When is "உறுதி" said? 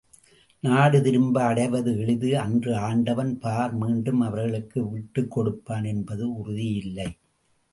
6.33-6.67